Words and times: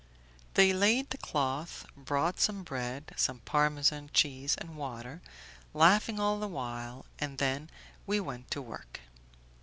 They 0.55 0.73
laid 0.73 1.11
the 1.11 1.19
cloth, 1.19 1.85
brought 1.95 2.39
some 2.39 2.63
bread, 2.63 3.13
some 3.15 3.37
Parmesan 3.41 4.09
cheese 4.11 4.55
and 4.57 4.75
water, 4.75 5.21
laughing 5.75 6.19
all 6.19 6.39
the 6.39 6.47
while, 6.47 7.05
and 7.19 7.37
then 7.37 7.69
we 8.07 8.19
went 8.19 8.49
to 8.49 8.63
work. 8.63 9.01